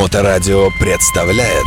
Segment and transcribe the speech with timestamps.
[0.00, 1.66] Моторадио представляет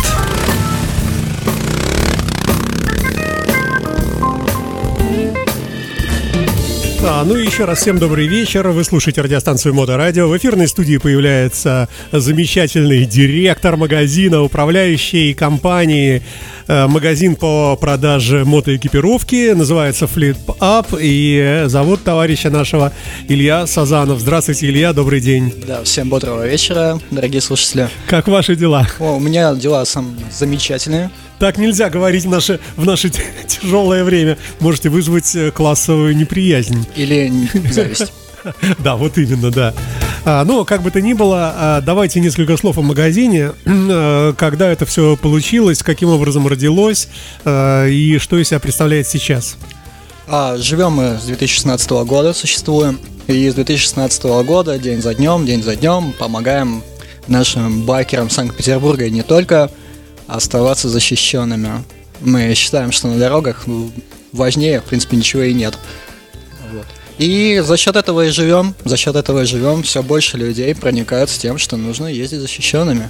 [7.06, 8.70] А, ну и еще раз всем добрый вечер.
[8.70, 10.30] Вы слушаете радиостанцию Моторадио.
[10.30, 16.24] В эфирной студии появляется замечательный директор магазина, управляющий компании,
[16.68, 19.52] э, магазин по продаже мотоэкипировки.
[19.52, 20.98] Называется Flip Up.
[20.98, 22.94] И зовут товарища нашего
[23.28, 24.22] Илья Сазанов.
[24.22, 25.54] Здравствуйте, Илья, добрый день.
[25.68, 27.90] Да, всем бодрого вечера, дорогие слушатели.
[28.08, 28.88] Как ваши дела?
[29.00, 31.10] О, у меня дела сам замечательные.
[31.44, 33.12] Так нельзя говорить в наше, в наше
[33.48, 34.38] тяжелое время.
[34.62, 36.88] Можете вызвать э, классовую неприязнь.
[36.96, 37.30] Или
[37.70, 38.14] зависть.
[38.80, 39.74] Да, вот именно, да.
[40.24, 43.52] А, ну, как бы то ни было, а, давайте несколько слов о магазине.
[43.66, 47.10] А, когда это все получилось, каким образом родилось
[47.46, 49.58] и что из себя представляет сейчас?
[50.30, 53.02] А, живем мы с 2016 года, существуем.
[53.28, 56.84] И с 2016 года день за днем, день за днем помогаем
[57.28, 59.70] нашим байкерам Санкт-Петербурга и не только
[60.34, 61.84] оставаться защищенными.
[62.20, 63.66] Мы считаем, что на дорогах
[64.32, 65.78] важнее, в принципе, ничего и нет.
[66.72, 66.86] Вот.
[67.20, 71.40] И за счет этого и живем, за счет этого и живем, все больше людей проникаются
[71.40, 73.10] тем, что нужно ездить защищенными.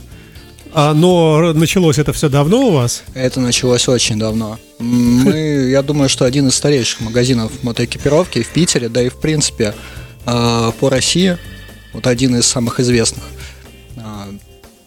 [0.73, 3.03] А, но началось это все давно у вас?
[3.13, 4.59] Это началось очень давно.
[4.79, 9.75] Мы, я думаю, что один из старейших магазинов мотоэкипировки в Питере, да и в принципе
[10.25, 11.37] а, по России,
[11.93, 13.23] вот один из самых известных.
[13.95, 14.27] А,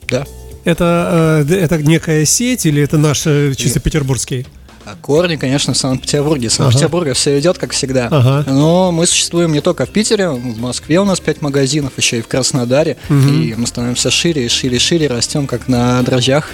[0.08, 0.26] да.
[0.66, 4.48] Это, э, это некая сеть или это наш э, чисто петербургский?
[4.84, 6.48] А корни, конечно, в Санкт-Петербурге.
[6.48, 7.18] В Санкт-Петербурге ага.
[7.18, 8.08] все идет, как всегда.
[8.10, 8.44] Ага.
[8.50, 12.20] Но мы существуем не только в Питере, в Москве у нас пять магазинов, еще и
[12.20, 12.96] в Краснодаре.
[13.08, 13.28] Угу.
[13.28, 16.50] И мы становимся шире и шире и шире, растем как на дрожжах.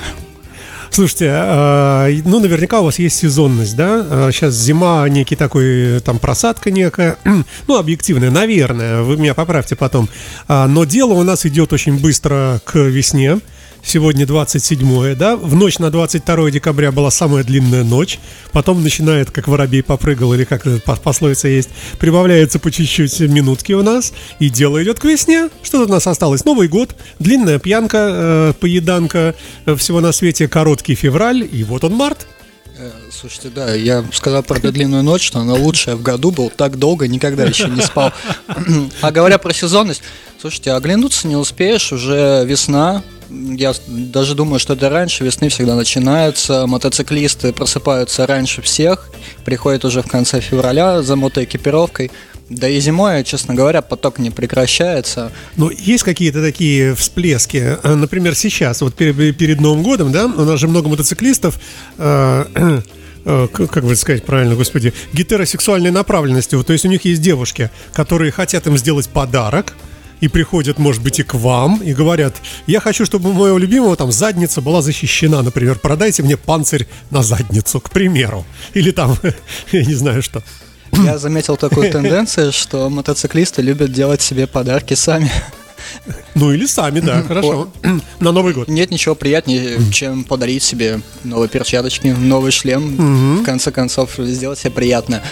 [0.90, 4.30] Слушайте, а, ну наверняка у вас есть сезонность, да?
[4.30, 7.16] Сейчас а, зима, некий такой, там просадка некая,
[7.66, 10.10] ну объективная, наверное, вы меня поправьте потом.
[10.48, 13.40] Но дело у нас идет очень быстро к весне.
[13.84, 15.36] Сегодня 27 да?
[15.36, 18.20] В ночь на 22 декабря была самая длинная ночь.
[18.52, 20.64] Потом начинает, как воробей попрыгал, или как
[21.02, 24.12] пословица есть, прибавляется по чуть-чуть минутки у нас.
[24.38, 25.50] И дело идет к весне.
[25.62, 26.44] Что тут у нас осталось?
[26.44, 29.34] Новый год, длинная пьянка, э, поеданка,
[29.66, 31.46] э, всего на свете короткий февраль.
[31.50, 32.26] И вот он март.
[32.78, 36.78] Э, слушайте, да, я сказал про длинную ночь, что она лучшая в году был так
[36.78, 38.12] долго, никогда еще не спал.
[39.02, 40.02] А говоря про сезонность,
[40.40, 43.02] слушайте, оглянуться не успеешь, уже весна,
[43.56, 49.10] я даже думаю, что это раньше весны всегда начинается, мотоциклисты просыпаются раньше всех,
[49.44, 52.10] приходят уже в конце февраля за мотоэкипировкой.
[52.48, 55.32] Да и зимой, честно говоря, поток не прекращается.
[55.56, 57.78] Но есть какие-то такие всплески.
[57.82, 61.58] Э, например, сейчас, вот перед, перед Новым годом, да, у нас же много мотоциклистов,
[61.96, 62.44] э,
[63.24, 66.60] э, как бы сказать правильно, господи, гетеросексуальной направленности.
[66.62, 69.74] То есть у них есть девушки, которые хотят им сделать подарок,
[70.22, 72.36] и приходят, может быть, и к вам, и говорят,
[72.68, 77.24] я хочу, чтобы у моего любимого там задница была защищена, например, продайте мне панцирь на
[77.24, 78.44] задницу, к примеру.
[78.72, 79.18] Или там,
[79.72, 80.42] я не знаю что.
[80.92, 85.30] Я заметил такую тенденцию, что мотоциклисты любят делать себе подарки сами.
[86.36, 87.72] Ну или сами, да, хорошо.
[88.20, 88.68] На Новый год.
[88.68, 93.40] Нет ничего приятнее, чем подарить себе новые перчаточки, новый шлем.
[93.40, 95.24] В конце концов, сделать себе приятное.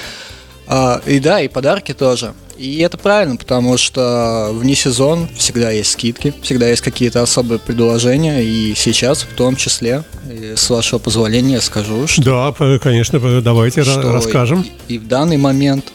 [0.66, 2.34] А, и да, и подарки тоже.
[2.60, 8.44] И это правильно, потому что вне сезон всегда есть скидки, всегда есть какие-то особые предложения,
[8.44, 12.52] и сейчас в том числе, с вашего позволения, скажу, что...
[12.58, 14.66] Да, конечно, давайте что расскажем.
[14.88, 15.90] И, и в данный момент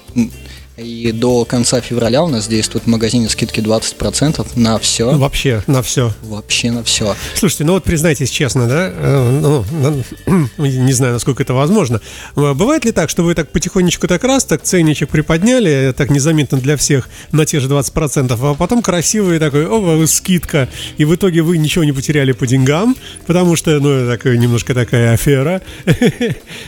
[0.78, 5.12] и до конца февраля у нас действуют в магазине скидки 20% на все.
[5.12, 6.12] Ну, вообще на все.
[6.24, 7.16] Вообще на все.
[7.36, 9.64] Слушайте, ну вот признайтесь честно, да, э,
[10.28, 12.02] ну, не знаю, насколько это возможно.
[12.36, 16.58] Э, бывает ли так, что вы так потихонечку так раз, так ценничек приподняли, так незаметно
[16.58, 21.42] для всех на те же 20%, а потом красивый такой, о, скидка, и в итоге
[21.42, 22.98] вы ничего не потеряли по деньгам,
[23.28, 25.62] потому что, ну, такая, немножко такая афера.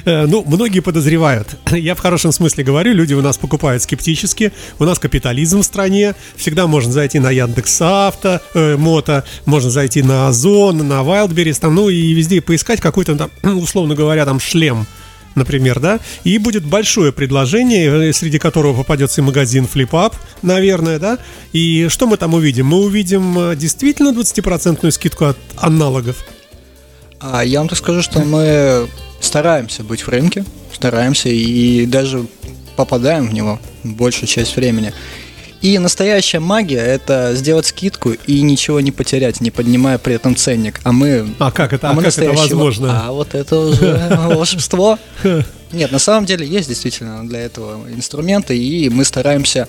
[0.05, 1.47] Э, ну, многие подозревают.
[1.71, 4.51] Я в хорошем смысле говорю, люди у нас покупают скидки скептически.
[4.79, 6.15] У нас капитализм в стране.
[6.35, 11.75] Всегда можно зайти на Яндекс Авто, э, Мото, можно зайти на Озон, на Wildberries, там,
[11.75, 14.85] ну и везде поискать какой-то, условно говоря, там шлем
[15.35, 21.19] например, да, и будет большое предложение, э, среди которого попадется и магазин FlipUp, наверное, да,
[21.53, 22.65] и что мы там увидим?
[22.65, 26.25] Мы увидим э, действительно 20% скидку от аналогов.
[27.19, 28.87] А я вам так скажу, что мы
[29.21, 30.43] стараемся быть в рынке,
[30.73, 32.25] стараемся и даже
[32.77, 34.93] попадаем в него большую часть времени.
[35.61, 40.79] И настоящая магия– это сделать скидку и ничего не потерять, не поднимая при этом ценник.
[40.83, 41.33] А мы...
[41.39, 43.07] А как это, а, а мы как это возможно?
[43.07, 44.99] А вот это уже волшебство.
[45.71, 49.67] Нет, на самом деле есть действительно для этого инструменты, и мы стараемся,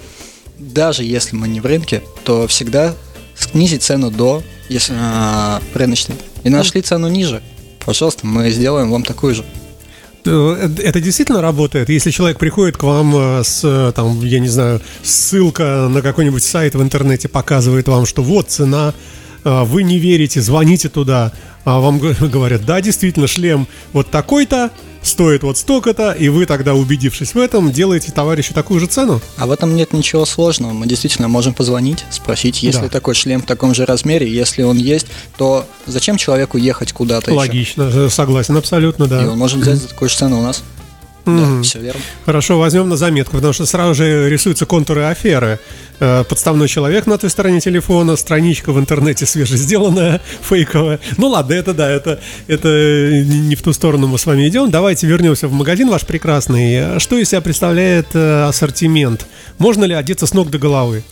[0.58, 2.94] даже если мы не в рынке, то всегда
[3.34, 6.16] снизить цену до Если а, рыночный.
[6.44, 7.42] И нашли цену ниже.
[7.84, 9.44] Пожалуйста, мы сделаем вам такую же.
[10.24, 11.88] Э, Это действительно работает?
[11.88, 16.42] Если человек приходит к вам э, с, э, там, я не знаю, ссылка на какой-нибудь
[16.42, 18.94] сайт в интернете показывает вам, что вот цена,
[19.44, 21.32] э, вы не верите, звоните туда,
[21.64, 24.70] а вам говорят, да, действительно, шлем вот такой-то,
[25.08, 29.20] стоит вот столько-то, и вы тогда, убедившись в этом, делаете товарищу такую же цену?
[29.36, 30.72] А в этом нет ничего сложного.
[30.72, 32.84] Мы действительно можем позвонить, спросить, есть Да.
[32.84, 34.30] ли такой шлем в таком же размере.
[34.32, 35.06] Если он есть,
[35.36, 37.38] то зачем человеку ехать куда-то еще?
[37.38, 39.30] Логично, э, согласен, абсолютно, И да.
[39.30, 40.62] он может взять за такую же цену у нас.
[41.26, 42.00] Да, все верно.
[42.24, 45.58] Хорошо, возьмем на заметку, потому что сразу же рисуются контуры аферы.
[46.00, 51.00] Э, Подставной человек на той стороне телефона, страничка в интернете свежесделанная, фейковая.
[51.16, 54.70] Ну ладно, это да, это, это не не в ту сторону мы с вами идем.
[54.70, 56.98] Давайте вернемся в магазин ваш прекрасный.
[56.98, 59.26] Что из себя представляет э, ассортимент?
[59.58, 61.02] Можно ли одеться с ног до головы?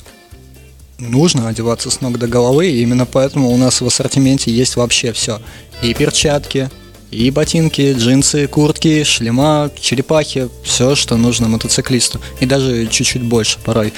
[0.99, 5.13] Нужно одеваться с ног до головы, и именно поэтому у нас в ассортименте есть вообще
[5.13, 5.43] все.
[5.83, 6.71] И перчатки,
[7.11, 12.21] и ботинки, джинсы, куртки, шлема, черепахи, все, что нужно мотоциклисту.
[12.41, 13.93] И даже чуть-чуть больше порой.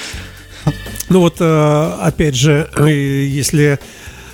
[1.09, 3.79] Ну вот, э, опять же, э, если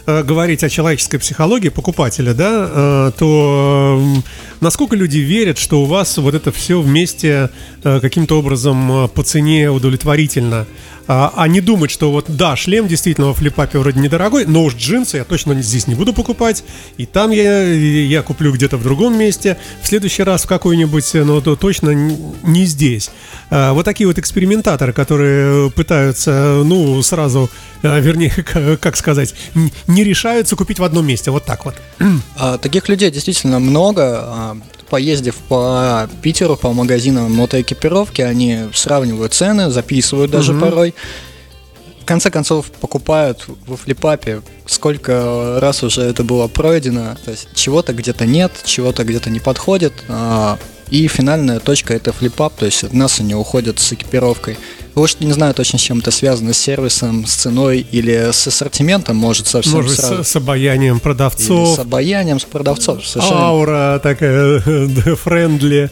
[0.06, 4.04] э, говорить о человеческой психологии покупателя, да, то
[4.60, 7.50] насколько люди верят, что у вас вот это все вместе
[7.82, 10.68] каким-то образом по цене удовлетворительно,
[11.08, 14.76] а а не думать, что вот да, шлем действительно во флипапе вроде недорогой, но уж
[14.76, 16.64] джинсы я точно здесь не буду покупать,
[16.98, 21.42] и там я, я куплю где-то в другом месте, в следующий раз в какой-нибудь, но
[21.42, 23.12] то точно не здесь.
[23.50, 27.50] А, Вот такие вот экспериментаторы, которые пытаются, ну, сразу,
[27.84, 28.32] а, вернее,
[28.82, 29.36] как сказать,
[29.88, 31.76] не решаются купить в одном месте, вот так вот.
[32.62, 34.58] Таких людей действительно много.
[34.86, 40.94] А, поездив по Питеру, по магазинам мотоэкипировки, они сравнивают цены, записывают даже порой.
[42.02, 47.16] В конце концов, покупают во флипапе, сколько раз уже это было пройдено.
[47.26, 49.94] То есть чего-то где-то нет, чего-то где-то не подходит.
[50.90, 54.58] И финальная точка это флипап, то есть от нас они уходят с экипировкой.
[54.94, 59.18] Вот не знаю точно, с чем это связано, с сервисом, с ценой или с ассортиментом,
[59.18, 60.24] может совсем Может, сразу.
[60.24, 63.06] с, с обаянием Или продавцов, с обаянием, с продавцов.
[63.06, 63.42] Совершенно.
[63.42, 64.60] аура такая,
[65.16, 65.90] friendly.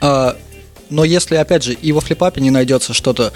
[0.00, 0.36] А,
[0.90, 3.32] но если, опять же, и во FlipUP е не найдется что-то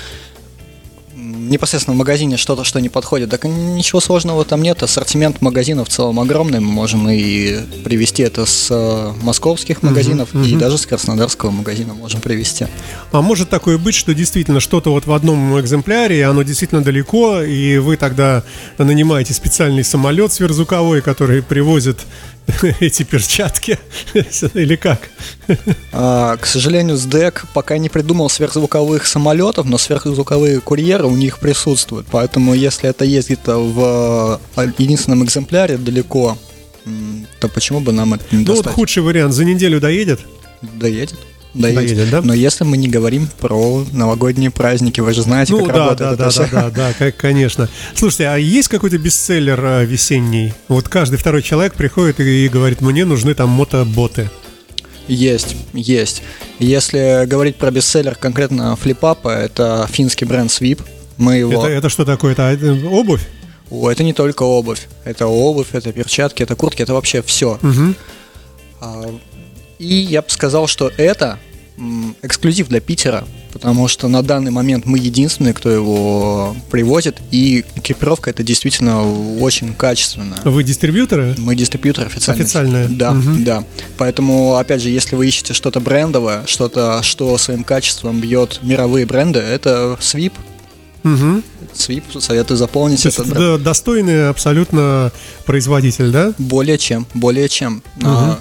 [1.15, 4.83] непосредственно в магазине что-то, что не подходит, так ничего сложного там нет.
[4.83, 6.61] Ассортимент магазинов в целом огромный.
[6.61, 12.21] Мы можем и привести это с э, московских магазинов, и даже с краснодарского магазина можем
[12.21, 12.67] привести.
[13.11, 17.79] А может такое быть, что действительно что-то вот в одном экземпляре, оно действительно далеко, и
[17.79, 18.43] вы тогда
[18.79, 22.01] нанимаете специальный самолет сверхзвуковой, который привозит
[22.81, 23.79] эти перчатки,
[24.55, 25.09] или как?
[25.93, 32.07] А, к сожалению, СДЭК пока не придумал сверхзвуковых самолетов, но сверхзвуковые курьеры у них присутствуют.
[32.11, 36.39] Поэтому, если это есть где-то в э, единственном экземпляре далеко,
[37.41, 38.75] то почему бы нам это не Ну вот достать?
[38.75, 40.21] худший вариант, за неделю доедет?
[40.63, 41.19] Доедет.
[41.55, 41.75] Доедет.
[41.97, 42.23] Доедет, да?
[42.23, 45.99] Но если мы не говорим про новогодние праздники, вы же знаете, Ну как да, работает
[45.99, 46.43] да, это да, всё.
[46.51, 47.69] да, да, да, как- конечно.
[47.95, 50.55] Слушайте, а есть какой-то бестселлер э, весенний?
[50.69, 54.31] Вот каждый второй человек приходит и, и говорит, мне нужны там мотоботы.
[55.09, 56.23] Есть, есть.
[56.59, 60.81] Если говорить про бестселлер конкретно флипапа, это финский бренд Sweep.
[61.19, 61.53] Мы его...
[61.67, 62.33] Это, это что такое?
[62.33, 63.23] Это э, обувь?
[63.71, 64.87] О, это не только обувь.
[65.05, 67.59] Это обувь, это перчатки, это куртки, это вообще все.
[67.63, 67.95] Мгм.
[69.83, 71.39] И я бы сказал, что это
[72.23, 78.31] эксклюзив для Питера, потому что на данный момент мы единственные, кто его привозит, и экипировка
[78.31, 79.03] это действительно
[79.41, 80.39] очень качественная.
[80.45, 81.35] Вы дистрибьюторы?
[81.39, 82.45] Мы дистрибьютор официальный.
[82.45, 82.89] Официальные.
[82.89, 83.43] Да, Мгм.
[83.45, 83.65] да.
[83.99, 89.41] Поэтому, опять же, если вы ищете что-то брендовое, что-то, что своим качеством бьет мировые бренды,
[89.41, 90.33] это Sweep.
[91.03, 91.43] Мгм.
[91.75, 95.11] Sweep, советую заполнить То это до- достойный абсолютно
[95.47, 96.33] производитель, да?
[96.39, 97.83] Более чем, более чем.
[98.05, 98.39] А,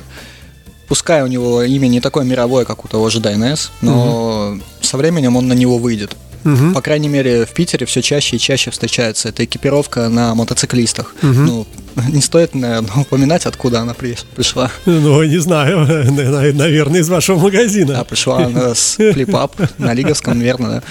[0.92, 5.38] пускай у него имя не такое мировое, как у того же Дайнес, но со временем
[5.38, 6.18] он на него выйдет.
[6.44, 6.74] Мгм.
[6.74, 11.16] По крайней мере, в Питере все чаще и чаще встречается эта экипировка на мотоциклистах.
[11.22, 11.66] Ну,
[12.12, 14.70] не стоит, наверное, упоминать, откуда она при- пришла.
[14.86, 15.80] Ну, не знаю,
[16.12, 18.02] на- наверное, из вашего магазина.
[18.02, 20.84] А пришла она с флипап на Лиговском, верно, да.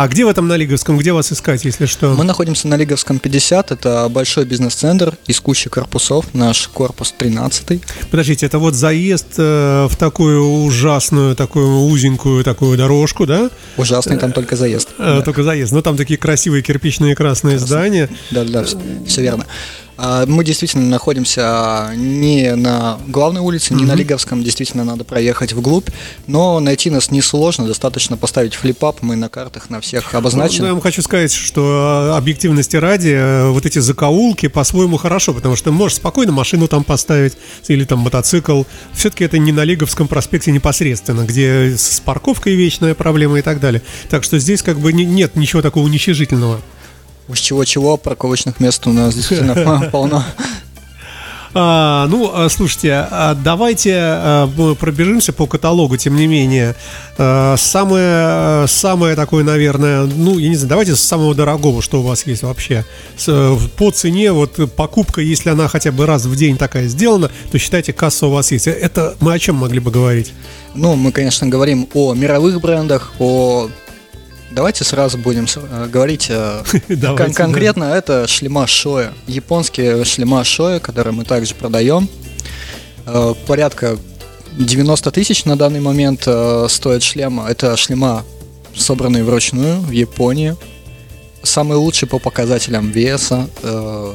[0.00, 0.96] А где в этом на Лиговском?
[0.96, 2.14] Где вас искать, если что?
[2.14, 8.46] Мы находимся на Лиговском 50, это большой бизнес-центр из кучи корпусов, наш корпус 13 Подождите,
[8.46, 13.50] это вот заезд э, в такую ужасную, такую узенькую такую дорожку, да?
[13.76, 14.88] Ужасный там только заезд.
[14.96, 15.70] Э, Только заезд.
[15.72, 18.08] Ну, там такие красивые кирпичные красные здания.
[18.30, 18.64] Да, да,
[19.06, 19.44] все, верно.
[20.02, 25.90] А, Мы действительно находимся не на главной улице, не на Лиговском, действительно надо проехать вглубь,
[26.26, 30.68] но найти нас несложно, достаточно поставить флипап, мы на картах на всех Ну, я обозначены.
[30.72, 35.70] вам хочу сказать, что э, объективности ради, э, вот эти закоулки по-своему хорошо, потому что
[35.70, 37.34] можешь спокойно машину там поставить
[37.68, 38.62] или там мотоцикл.
[38.94, 43.60] Все-таки это не на Лиговском проспекте непосредственно, где с с парковкой вечная проблема и так
[43.60, 43.82] далее.
[44.08, 46.60] Так что здесь как бы не- нет ничего такого уничижительного.
[47.30, 50.24] Уж чего-чего, парковочных мест у нас действительно полно.
[51.52, 56.76] А, ну, а, слушайте, а давайте а, мы пробежимся по каталогу, тем не менее.
[57.16, 62.26] Самое, самое такое, наверное, ну, я не знаю, давайте с самого дорогого, что у вас
[62.26, 62.86] есть вообще.
[63.26, 67.58] Э, по цене, вот покупка, если она хотя бы раз в день такая сделана, то
[67.58, 68.68] считайте, касса у вас есть.
[68.68, 70.32] Это мы о чем могли бы говорить?
[70.74, 73.68] Ну, мы, конечно, говорим о мировых брендах, о...
[74.50, 76.62] Давайте сразу будем э, говорить э,
[77.16, 77.84] кон- конкретно.
[77.84, 79.12] Это шлема Шоя.
[79.26, 82.08] Японские шлема Шоя, которые мы также продаем.
[83.06, 83.96] Э, Порядка
[84.58, 86.22] 90 тысяч на данный момент
[86.68, 87.48] стоит шлема.
[87.48, 88.24] Это шлема,
[88.76, 90.56] собранные вручную в Японии.
[91.44, 93.48] Самые лучшие по показателям веса,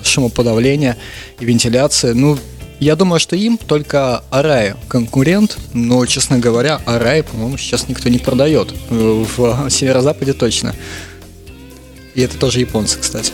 [0.03, 0.97] шумоподавления
[1.39, 2.11] и вентиляции.
[2.11, 2.37] Ну,
[2.79, 8.17] я думаю, что им только Арай конкурент, но, честно говоря, Арай, по-моему, сейчас никто не
[8.19, 8.73] продает.
[8.89, 10.75] Э, В северо-западе точно.
[12.13, 13.31] И это тоже японцы, кстати.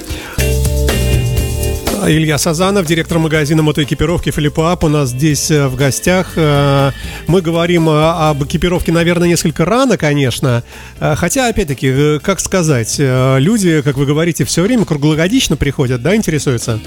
[2.07, 6.33] Илья Сазанов, директор магазина мотоэкипировки Филиппап, у нас здесь э, в гостях.
[6.36, 6.91] Э,
[7.27, 10.63] Мы говорим об экипировке, наверное, несколько рано, конечно.
[11.00, 16.79] Хотя, опять-таки, как сказать, люди, как вы говорите, все время круглогодично приходят, да, интересуются?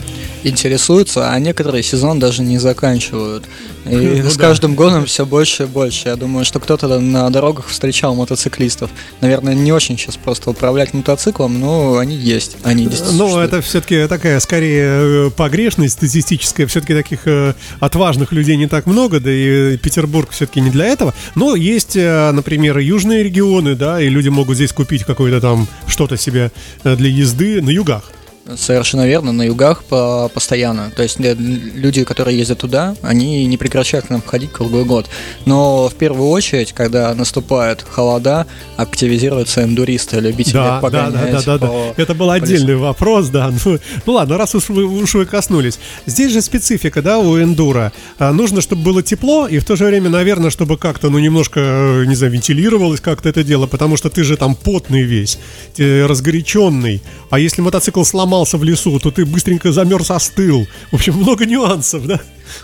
[0.45, 3.45] Интересуются, а некоторые сезон даже не заканчивают.
[3.87, 4.49] И Ну с да.
[4.49, 6.09] каждым годом все больше и больше.
[6.09, 8.91] Я думаю, что кто-то на дорогах встречал мотоциклистов.
[9.21, 12.57] Наверное, не очень сейчас просто управлять мотоциклом, но они есть.
[12.63, 16.67] Они действительно Ну, это все-таки такая, скорее, э, погрешность статистическая.
[16.67, 21.15] Все-таки таких э, отважных людей не так много, да и Петербург все-таки не для этого.
[21.35, 26.17] Но есть, э, например, южные регионы, да, и люди могут здесь купить какое-то там что-то
[26.17, 26.53] себе
[26.85, 28.14] э, для езды на югах.
[28.57, 30.93] Совершенно верно, на югах по- постоянно.
[30.95, 35.07] То есть э, люди, которые ездят туда, они не прекращают к нам ходить круглый год.
[35.47, 38.47] Но в первую очередь, когда наступают холода,
[38.77, 41.67] активизируются эндуристы, любители Да, да, да, погонять да, да, да.
[41.69, 43.51] по- Это был по отдельный вопрос, да.
[43.65, 45.79] Ну, ну ладно, раз уж вы, уж вы коснулись.
[46.05, 47.93] Здесь же специфика, да, у эндура.
[48.19, 51.61] А, нужно, чтобы было тепло, и в то же время, наверное, чтобы как-то, ну, немножко,
[51.61, 55.39] э, не знаю, вентилировалось как-то это дело, потому что ты же там потный весь,
[55.79, 57.03] э, разгоряченный.
[57.31, 58.05] А если мотоцикл
[58.35, 60.67] сломался в лесу, то ты быстренько замерз, остыл.
[60.91, 62.21] В общем, много нюансов, да?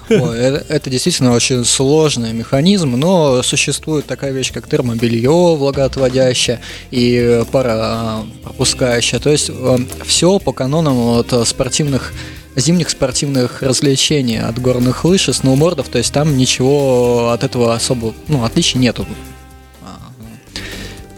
[0.09, 6.61] Ой, это, это действительно очень сложный механизм, но существует такая вещь, как термобелье влагоотводящее
[6.91, 9.21] и э, пара пропускающая.
[9.21, 9.50] То есть
[10.05, 12.12] все по канонам вот, э, спортивных
[12.57, 18.12] зимних спортивных развлечений от горных лыж и сноубордов, то есть там ничего от этого особо,
[18.27, 19.07] ну, отличий нету.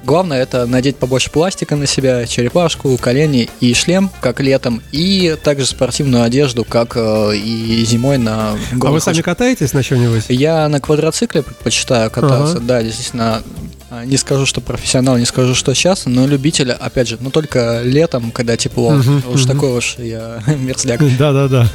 [0.05, 5.65] Главное это надеть побольше пластика на себя, черепашку, колени и шлем, как летом, и также
[5.67, 10.25] спортивную одежду, как э, и зимой на А вы горных сами катаетесь на чем-нибудь?
[10.29, 12.65] Я на квадроцикле предпочитаю кататься, Ага.
[12.67, 13.43] да, действительно.
[13.91, 17.83] а, Не скажу, что профессионал, не скажу, что сейчас, но любитель, опять же, но только
[17.85, 18.91] летом, когда тепло.
[18.91, 19.53] Мгм, уж мгм.
[19.53, 21.01] такой уж я мерзляк.
[21.17, 21.69] Да, да, да.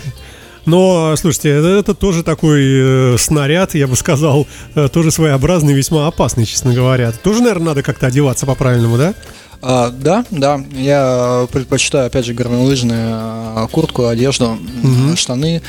[0.67, 2.61] Но, слушайте, это, это тоже такой
[3.13, 4.45] э, снаряд, я бы сказал,
[4.75, 7.11] э, тоже своеобразный, весьма опасный, честно говоря.
[7.11, 9.13] Тоже, наверное, надо как-то одеваться по-правильному, да?
[9.61, 15.61] А, да, да, я предпочитаю, опять же, горнолыжную а, куртку, одежду, м, штаны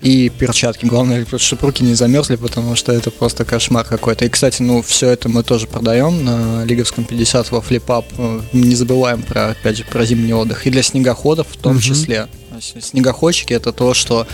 [0.00, 0.86] и перчатки.
[0.86, 4.24] Главное, чтобы руки не замерзли, потому что это просто кошмар какой-то.
[4.24, 8.04] И, кстати, ну, все это мы тоже продаем на Лиговском 50 во флипап.
[8.18, 10.66] Э, Не забываем про, опять же, про зимний отдых.
[10.66, 11.80] И для снегоходов в том Мгм.
[11.82, 12.28] числе.
[12.56, 14.26] Есть Снегоходчики это то, что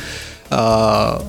[0.51, 1.23] а,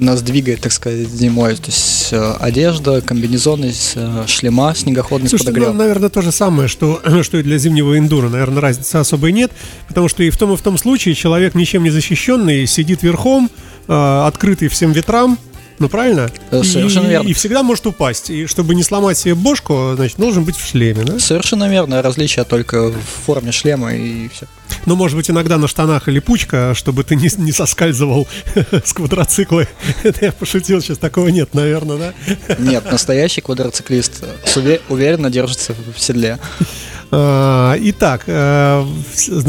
[0.00, 1.56] нас двигает, так сказать, зимой.
[1.56, 5.78] То есть э, одежда, комбинезоны, э, шлема снегоходный Слушайте, ну, подогревом.
[5.78, 8.28] наверное, то же самое, что, что и для зимнего эндура.
[8.28, 9.50] Наверное, разницы особой нет,
[9.88, 13.50] потому что и в том, и в том случае человек ничем не защищенный, сидит верхом,
[13.88, 15.38] э, открытый всем ветрам,
[15.78, 16.30] ну правильно?
[16.50, 17.28] Э, совершенно и, верно.
[17.28, 18.30] И всегда может упасть.
[18.30, 21.18] И чтобы не сломать себе бошку, значит, должен быть в шлеме, да?
[21.18, 24.46] Совершенно верно, различие только в форме шлема и все.
[24.86, 28.26] Ну, может быть, иногда на штанах или пучка, чтобы ты не, не соскальзывал
[28.84, 29.66] с квадроцикла.
[30.02, 32.56] Это я пошутил, сейчас такого нет, наверное, да?
[32.58, 34.24] Нет, настоящий квадроциклист
[34.56, 36.38] уве- уверенно держится в седле.
[37.10, 38.22] А, Итак,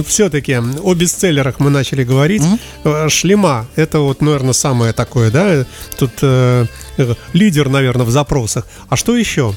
[0.05, 2.43] все-таки о бестселлерах мы начали говорить.
[2.83, 5.65] Э, Шлема, это вот, наверное, самое такое, да?
[5.97, 6.65] Тут э,
[6.97, 8.65] э, лидер, наверное, в запросах.
[8.87, 9.53] А что еще?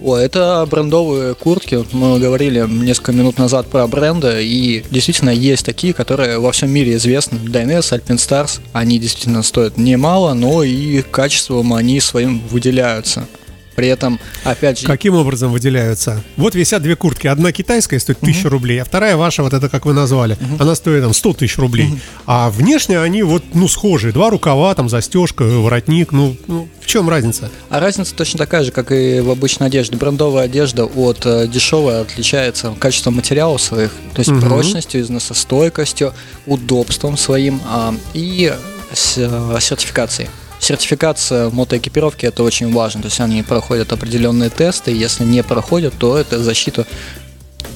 [0.00, 1.76] О, это брендовые куртки.
[1.76, 6.70] Вот Мы говорили несколько минут назад про бренды, и действительно есть такие, которые во всем
[6.70, 7.36] мире известны.
[7.36, 13.26] Dynes, Alpinstars, они действительно стоят немало, но и качеством они своим выделяются.
[13.74, 16.22] При этом, опять же, Каким образом выделяются?
[16.36, 17.26] Вот висят две куртки.
[17.26, 21.02] Одна китайская стоит 1000 рублей, а вторая ваша, вот это как вы назвали, она стоит
[21.02, 21.98] там 100 тысяч рублей.
[22.26, 24.12] А внешне они вот, ну, схожие.
[24.12, 26.12] Два рукава, там застежка, воротник.
[26.12, 27.50] Ну, ну, в чем разница?
[27.70, 29.96] А разница точно такая же, как и в обычной одежде.
[29.96, 34.40] Брендовая одежда от э, дешевой отличается качеством материалов своих, то есть Мгм.
[34.42, 36.12] прочностью, износостойкостью,
[36.46, 38.52] удобством своим а, и
[38.92, 40.28] с- э, сертификацией.
[40.64, 45.92] Сертификация мотоэкипировки это очень важно, то есть они проходят определенные тесты, и если не проходят,
[45.98, 46.86] то это защита,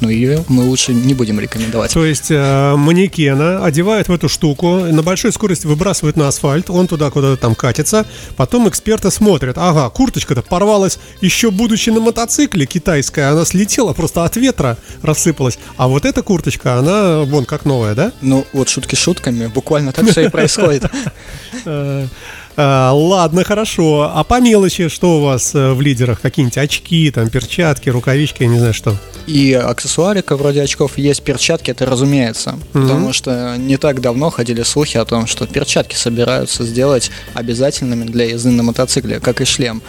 [0.01, 1.93] ну ее мы лучше не будем рекомендовать.
[1.93, 6.87] То есть э, манекена одевают в эту штуку, на большой скорости выбрасывают на асфальт, он
[6.87, 8.07] туда куда-то там катится,
[8.39, 14.35] потом эксперты смотрят, ага, курточка-то порвалась еще будучи на мотоцикле китайская, она слетела просто от
[14.37, 18.13] ветра, рассыпалась, а вот эта курточка, она вон как новая, да?
[18.23, 20.85] Ну вот шутки шутками, буквально так все и происходит.
[22.59, 24.11] Э, Ладно, хорошо.
[24.13, 26.21] А по мелочи, что у вас э, в лидерах?
[26.21, 28.97] Какие-нибудь очки, там, перчатки, рукавички, я не знаю что.
[29.29, 32.59] И аксессуарика вроде очков есть, перчатки, это разумеется.
[32.73, 38.25] Потому что не так давно ходили слухи о том, что перчатки собираются сделать обязательными для
[38.25, 39.83] езды на мотоцикле, как и шлем.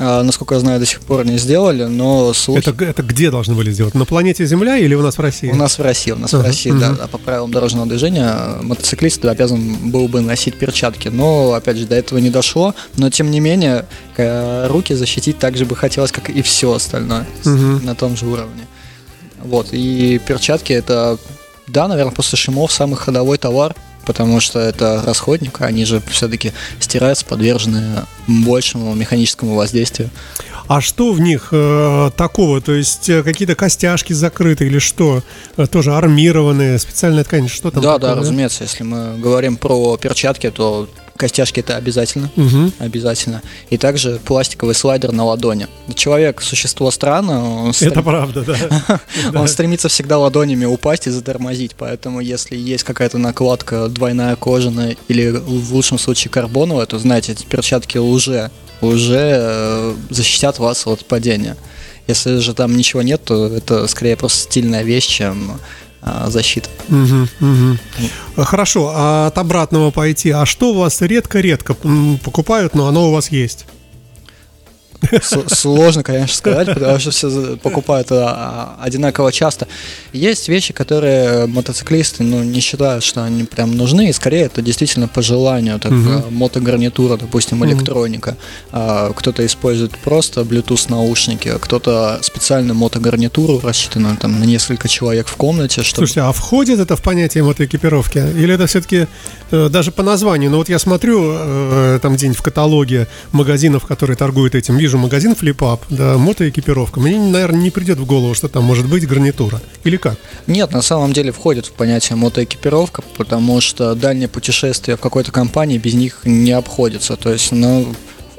[0.00, 2.66] А, насколько я знаю, до сих пор не сделали, но слухи...
[2.66, 3.94] Это, это где должны были сделать?
[3.94, 5.50] На планете Земля или у нас в России?
[5.50, 8.34] У нас в России, у нас в Ага, России, да, а по правилам дорожного движения
[8.62, 13.30] мотоциклист обязан был бы носить перчатки, но опять же до этого не дошло, но тем
[13.30, 17.84] не менее э, руки защитить так же бы хотелось, как и все остальное Мгм.
[17.84, 18.66] на том же уровне.
[19.42, 21.18] Вот и перчатки это,
[21.68, 27.24] да, наверное, после шимов самый ходовой товар, потому что это расходник, они же все-таки стираются,
[27.26, 30.10] подвержены большему механическому воздействию.
[30.68, 32.60] А что в них э, такого?
[32.60, 35.22] То есть э, какие-то костяшки закрыты или что?
[35.56, 37.82] Э, тоже армированные, специальная ткань, что там?
[37.82, 42.30] да, такое, да, разумеется, если мы говорим про перчатки, то костяшки это обязательно.
[42.36, 42.72] Мгм.
[42.78, 43.42] Обязательно.
[43.70, 45.66] И также пластиковый слайдер на ладони.
[45.94, 48.42] Человек существо странное, он, Это стрем- правда,
[49.32, 49.40] да.
[49.40, 51.72] он стремится всегда ладонями упасть и затормозить.
[51.76, 57.44] Поэтому, если есть какая-то накладка двойная кожаная или в лучшем случае карбоновая, то знаете, эти
[57.44, 58.50] перчатки уже,
[58.80, 61.56] уже э, защитят вас от падения.
[62.08, 65.58] Если же там ничего нет, то это скорее просто стильная вещь, чем
[66.06, 66.70] а, защита.
[66.88, 67.78] Мгм, мгм.
[68.36, 70.30] Хорошо, а от обратного пойти.
[70.30, 71.74] А что у вас редко-редко
[72.24, 73.66] покупают, но оно у вас есть?
[75.48, 79.66] Сложно, конечно, сказать, потому что все покупают а, одинаково часто.
[80.12, 85.08] Есть вещи, которые мотоциклисты ну, не считают, что они прям нужны, и скорее это действительно
[85.08, 85.78] по желанию.
[85.78, 86.10] Так, Мгм.
[86.12, 88.36] а, мотогарнитура, допустим, электроника.
[88.72, 95.36] А, Кто-то использует просто Bluetooth наушники, кто-то специальную мотогарнитуру, рассчитанную там, на несколько человек в
[95.36, 98.18] комнате, чтобы Слушайте, а входит это в понятие мотоэкипировки?
[98.18, 99.06] Или это все-таки
[99.50, 100.50] даже по названию?
[100.50, 105.34] Ну вот я смотрю э, там где-нибудь в каталоге магазинов, которые торгуют этим, вижу магазин
[105.34, 107.00] флипап, да, мотоэкипировка.
[107.00, 109.60] Мне, наверное, не придет в голову, что там может быть гарнитура.
[109.82, 110.16] Или как?
[110.46, 115.76] Нет, на самом деле входит в понятие мотоэкипировка, потому что дальние путешествия в какой-то компании
[115.76, 117.16] без них не обходятся.
[117.16, 117.92] То есть, ну,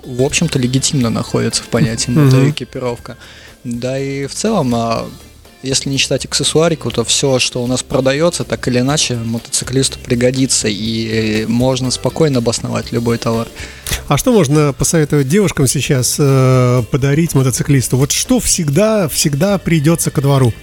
[0.06, 3.18] в общем-то, легитимно находится в понятии мотоэкипировка.
[3.66, 5.06] Да и в целом, а,
[5.64, 10.68] если не считать аксессуарику, то все, что у нас продается, так или иначе мотоциклисту пригодится,
[10.70, 13.48] и можно спокойно обосновать любой товар.
[14.08, 17.98] А что можно посоветовать девушкам сейчас э, подарить мотоциклисту?
[17.98, 20.54] Вот что всегда, всегда придется ко двору?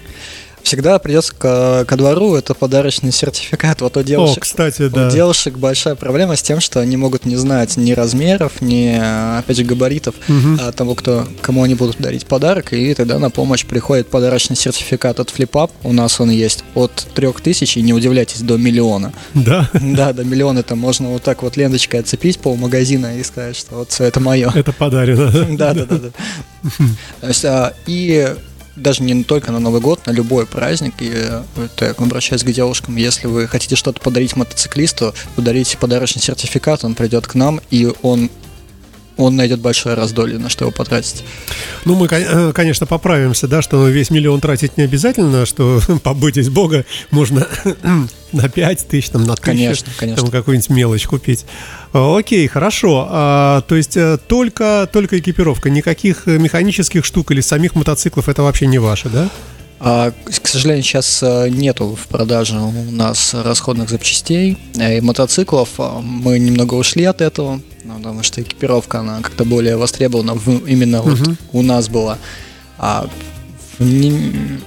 [0.64, 3.82] Всегда придется ко, ко двору, это подарочный сертификат.
[3.82, 5.10] Вот у О, девушек, кстати, У да.
[5.10, 8.98] девушек большая проблема с тем, что они могут не знать ни размеров, ни,
[9.38, 10.14] опять же, габаритов
[10.60, 15.20] а, того, кто, кому они будут дарить подарок, и тогда на помощь приходит подарочный сертификат
[15.20, 15.70] от FlipUp.
[15.82, 19.12] У нас он есть от 3000, и не удивляйтесь, до миллиона.
[19.34, 23.54] Да, Да, до миллиона это можно вот так вот ленточкой отцепить пол магазина и сказать,
[23.56, 24.50] что вот все это мое.
[24.54, 25.30] это подарено.
[25.54, 26.10] Да, да, да,
[27.44, 28.34] а, и
[28.76, 31.42] даже не только на Новый год, на любой праздник, и э,
[31.80, 37.26] я обращаюсь к девушкам, если вы хотите что-то подарить мотоциклисту, подарите подарочный сертификат, он придет
[37.26, 38.30] к нам, и он
[39.16, 41.24] он найдет большое раздолье, на что его потратить.
[41.84, 46.84] Ну, мы, э, конечно, поправимся, да, что весь миллион тратить не обязательно, что побойтесь Бога,
[47.10, 47.46] можно
[48.32, 50.22] на 5 тысяч, там, на тысячу, Конечно, конечно.
[50.22, 51.44] там какую-нибудь мелочь купить.
[51.92, 53.06] Э, Окей, хорошо.
[53.08, 58.66] А, то есть э, только, только экипировка, никаких механических штук или самих мотоциклов это вообще
[58.66, 59.30] не ваше, да?
[59.86, 65.68] А, к сожалению, сейчас э, нету в продаже у нас расходных запчастей э, и мотоциклов.
[65.78, 70.66] А, Мы немного ушли от этого, ну, потому что экипировка, она как-то более востребована в-
[70.66, 71.36] именно вот Мгм.
[71.52, 72.16] у нас была.
[72.78, 73.06] А,
[73.78, 74.58] не-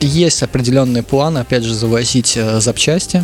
[0.00, 3.22] есть определенные планы, опять же, завозить э, запчасти.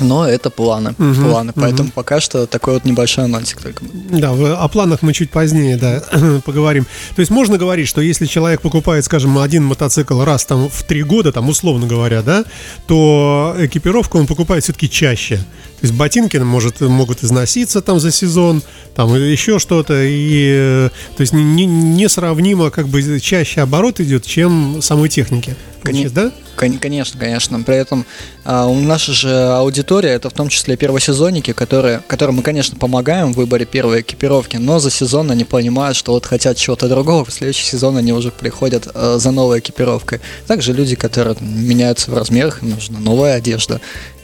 [0.00, 1.52] Но это планы, Мгм, планы.
[1.54, 3.84] Поэтому пока что такой вот небольшой анонсик только.
[4.10, 6.02] Да, о планах мы чуть позднее, да,
[6.44, 6.86] поговорим.
[7.16, 11.02] То есть можно говорить, что если человек покупает, скажем, один мотоцикл раз там в три
[11.02, 12.44] года, там условно говоря, да,
[12.86, 15.36] то экипировку он покупает все-таки чаще.
[15.36, 18.62] То есть ботинки может, могут износиться там за сезон,
[18.94, 24.80] там еще что-то, и то есть не- не- несравнимо как бы чаще оборот идет, чем
[24.80, 25.56] самой техники.
[25.82, 26.32] Коне- Получается, да?
[26.56, 27.60] Кон- Конечно, конечно.
[27.62, 28.04] При этом
[28.44, 33.32] а, у наша же аудитория это в том числе первосезонники, которые, которым мы, конечно, помогаем
[33.32, 37.32] в выборе первой экипировки, но за сезон они понимают, что вот хотят чего-то другого, в
[37.32, 40.20] следующий сезон они уже приходят э, за новой экипировкой.
[40.46, 43.80] Также люди, которые меняются в размерах, им нужна новая одежда.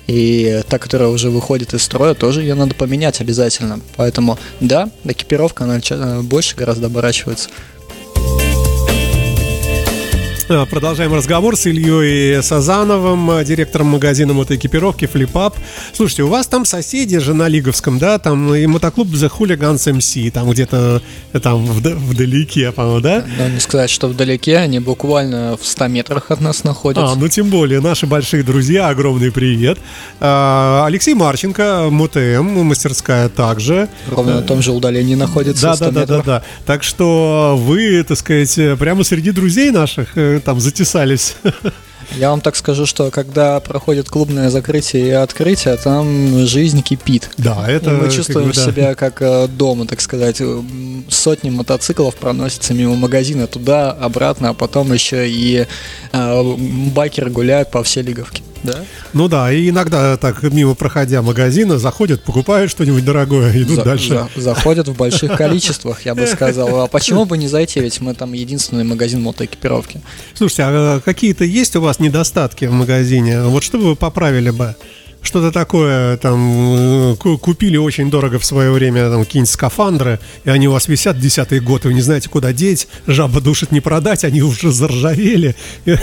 [0.07, 3.79] И та, которая уже выходит из строя, тоже ее надо поменять обязательно.
[3.97, 5.81] Поэтому, да, экипировка, она
[6.23, 7.49] больше гораздо оборачивается.
[10.71, 15.55] Продолжаем разговор с Ильей Сазановым, директором магазина мотоэкипировки FlipUp.
[15.93, 18.19] Слушайте, у вас там соседи же на Лиговском, да?
[18.19, 21.03] Там и мотоклуб The Hooligans MC, там где-то
[21.41, 23.25] там вд- вдалеке, по-моему, да?
[23.39, 27.13] Но не сказать, что вдалеке, они буквально в 100 метрах от нас находятся.
[27.13, 29.79] А, ну тем более, наши большие друзья, огромный привет.
[30.19, 33.89] А, Алексей Марченко, МТМ, мастерская также.
[34.09, 35.69] Ровно на том же удалении находится.
[35.69, 36.43] Да, 100 да, да, да, да.
[36.67, 41.37] Так что вы, так сказать, прямо среди друзей наших э, там затесались.
[42.17, 47.31] Я вам так скажу, что когда проходит клубное закрытие и открытие, там жизнь кипит.
[47.39, 48.65] Да, это И мы как чувствуем бы, да.
[48.65, 50.43] себя как э, дома, так сказать.
[51.09, 55.67] Сотни мотоциклов проносятся мимо магазина туда, обратно, а потом еще и
[56.13, 56.55] э,
[56.95, 58.43] байкеры гуляют по всей лиговке.
[58.63, 58.75] Да?
[59.15, 64.27] Ну да, и иногда так мимо проходя магазина заходят, покупают что-нибудь дорогое, идут За- дальше.
[64.37, 66.81] за- заходят в больших количествах, я бы сказал.
[66.83, 67.81] А почему бы не зайти?
[67.81, 70.03] Ведь мы там единственный магазин мотоэкипировки.
[70.35, 73.43] Слушайте, а какие-то есть у вас недостатки в магазине?
[73.43, 74.75] Вот что бы вы поправили бы?
[75.23, 80.51] Что-то такое, там, э, ку- купили очень дорого в свое время, там, какие-нибудь скафандры, и
[80.51, 83.81] они у вас висят десятый год, и вы не знаете, куда деть, жаба душит не
[83.83, 85.55] продать, они уже заржавели.
[85.85, 85.99] Я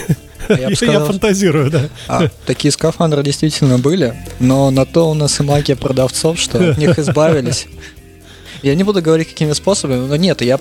[0.76, 1.88] сказал, фантазирую, да.
[2.06, 6.78] А, такие скафандры действительно были, но на то у нас и магия продавцов, что от
[6.78, 7.66] них избавились.
[8.62, 10.58] Я не буду говорить, какими способами, но нет, я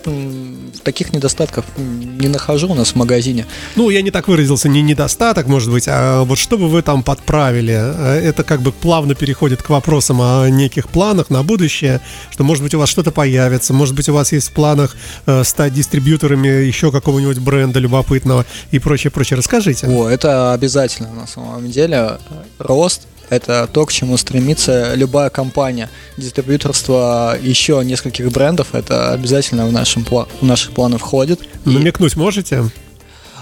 [0.84, 3.46] таких недостатков не нахожу у нас в магазине.
[3.76, 7.04] Ну, я не так выразился, не недостаток, может быть, а вот что бы вы там
[7.04, 7.74] подправили?
[7.74, 12.64] Э, Это как бы плавно переходит к вопросам о неких планах на будущее, что, может
[12.64, 16.48] быть, у вас что-то появится, может быть, у вас есть в планах э, стать дистрибьюторами
[16.48, 19.38] еще какого-нибудь бренда любопытного и прочее, прочее.
[19.38, 19.88] Расскажите.
[19.88, 22.18] О, это обязательно на самом деле.
[22.60, 25.90] Рост– это то, к чему стремится любая компания.
[26.18, 31.42] Дистрибьюторство еще нескольких брендов– это обязательно в, нашем, в наших планы входит.
[31.66, 32.64] И, Намекнуть можете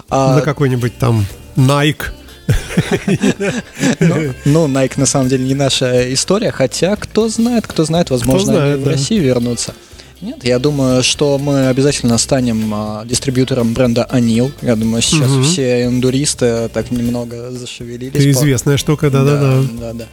[0.10, 2.04] а, на какой-нибудь там Nike?
[4.00, 8.64] Ну, ну, Nike на самом деле не наша история, хотя кто знает, кто знает, возможно,
[8.64, 8.92] они в да.
[8.92, 9.74] Россию вернутся.
[10.22, 14.52] Нет, я думаю, что мы обязательно станем а, дистрибьютором бренда Анил.
[14.62, 15.44] Я думаю, сейчас Мгм.
[15.44, 18.16] все эндуристы так немного зашевелились.
[18.16, 19.62] Это по- известная штука, да-да-да.
[19.80, 20.06] да, да.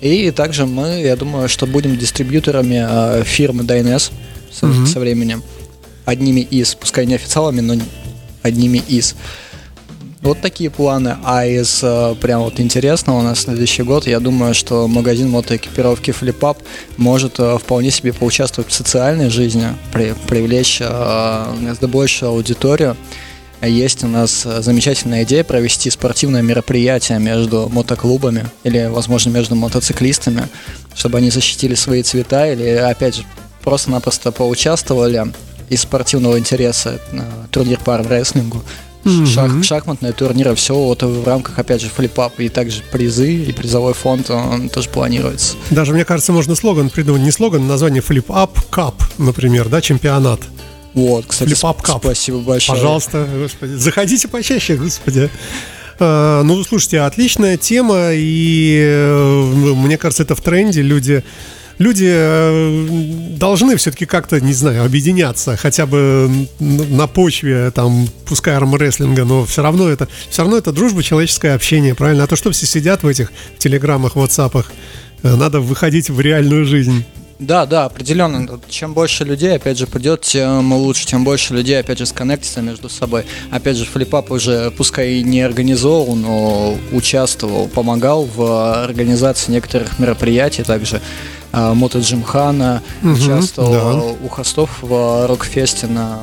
[0.00, 4.12] И также мы, я думаю, что будем дистрибьюторами а, фирмы DNS
[4.52, 4.86] со, Мгм.
[4.86, 5.42] со временем.
[6.04, 7.74] Одними из, пускай не официалами, но
[8.42, 9.16] одними из.
[10.20, 11.16] Вот такие планы.
[11.24, 16.58] А из э, прям вот интересного на следующий год, я думаю, что магазин мотоэкипировки FlipUp
[16.96, 22.96] может э, вполне себе поучаствовать в социальной жизни, при- привлечь э, гораздо большую аудиторию.
[23.62, 30.48] Есть у нас замечательная идея провести спортивное мероприятие между мотоклубами или, возможно, между мотоциклистами,
[30.94, 33.24] чтобы они защитили свои цвета или, опять же,
[33.64, 35.32] просто-напросто поучаствовали
[35.70, 37.00] из спортивного интереса
[37.50, 38.62] турнир по армрестлингу,
[39.10, 39.24] Мгм.
[39.24, 43.94] шах- шахматные турниры, все вот в рамках, опять же, флипап, и также призы, и призовой
[43.94, 45.56] фонд, он тоже планируется.
[45.70, 50.40] Даже, мне кажется, можно слоган придумать, не слоган, а название Up Cup, например, да, чемпионат.
[50.94, 51.98] Вот, кстати, сп- cup.
[52.00, 52.76] спасибо большое.
[52.76, 55.30] Пожалуйста, господи, заходите почаще, господи.
[56.00, 59.42] А, Ну, слушайте, отличная тема, и э,
[59.74, 60.80] мне кажется, это в тренде.
[60.82, 61.22] Люди,
[61.78, 69.24] люди э, должны все-таки как-то, не знаю, объединяться, хотя бы на почве, там, пускай армрестлинга,
[69.24, 72.24] но все равно это, все равно это дружба, человеческое общение, правильно?
[72.24, 74.72] А то, что все сидят в этих телеграммах, ватсапах,
[75.22, 77.04] э, надо выходить в реальную жизнь.
[77.38, 78.58] Да, да, определенно.
[78.68, 81.06] Чем больше людей, опять же, придет, тем лучше.
[81.06, 83.26] Тем больше людей, опять же, сконнектится между собой.
[83.52, 90.64] Опять же, флипап уже, пускай и не организовал, но участвовал, помогал в организации некоторых мероприятий.
[90.64, 91.00] Также
[91.52, 94.26] Мото Джимхана участвовал да.
[94.26, 96.18] у хостов в Рокфесте на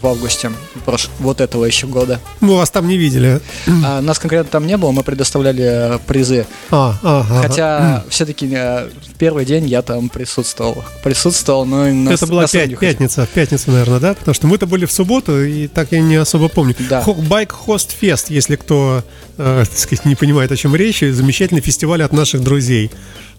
[0.00, 0.50] в августе
[0.84, 1.08] прош...
[1.18, 2.20] вот этого еще года.
[2.40, 3.40] Мы вас там не видели.
[3.84, 6.46] А, нас конкретно там не было, мы предоставляли э, призы.
[6.70, 7.42] А, а, ага.
[7.42, 10.84] Хотя все-таки в первый день я там присутствовал.
[11.02, 12.78] Присутствовал, но и нас Это была не хотел.
[12.78, 14.14] пятница, пятница, наверное, да?
[14.14, 16.74] Потому что мы-то были в субботу, и так я не особо помню.
[16.88, 17.04] Да.
[17.28, 19.02] Байк Хост Фест, если кто,
[19.38, 22.90] э, так сказать, не понимает, о чем речь, замечательный фестиваль от наших друзей.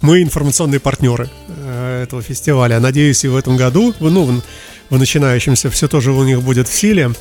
[0.02, 2.80] Мы информационные партнеры э, этого фестиваля.
[2.80, 4.42] Надеюсь, и в этом году, ну,
[4.92, 7.12] в, начинающемся, все тоже у них будет в силе.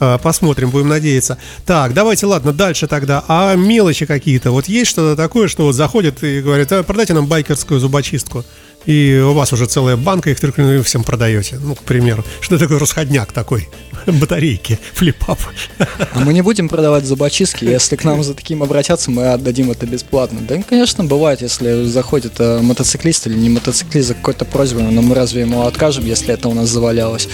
[0.00, 1.38] Э, Посмотрим, будем надеяться.
[1.64, 3.24] Так, давайте, ладно, дальше тогда.
[3.28, 4.50] А мелочи какие-то?
[4.50, 8.44] Вот есть что-то такое, что вот заходит и говорит, «А, продайте нам байкерскую зубочистку.
[8.86, 11.58] И у вас уже целая банка их только вы всем продаете.
[11.62, 12.24] Ну, к примеру.
[12.40, 13.68] Что такое расходняк такой?
[14.06, 15.38] Батарейки, флипап.
[15.78, 19.86] А мы не будем продавать зубочистки, если к нам за таким обратятся, мы отдадим это
[19.86, 20.40] бесплатно.
[20.40, 25.14] Да, конечно, бывает, если заходит э, мотоциклист или не мотоциклист за какой-то просьбой, но мы
[25.14, 27.28] разве ему откажем, если это у нас завалялось?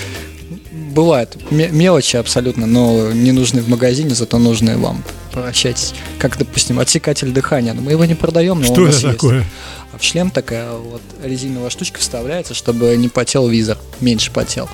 [0.94, 1.36] Бывает.
[1.50, 5.02] Ме- мелочи абсолютно, но не нужны в магазине, зато нужны вам.
[5.32, 5.94] Прощайтесь.
[6.18, 7.72] Как, допустим, отсекатель дыхания.
[7.74, 9.18] Но мы его не продаем, но Что у нас это есть.
[9.18, 9.44] такое?
[9.92, 14.68] А в шлем такая вот резиновая штучка вставляется, чтобы не потел визор, меньше потел.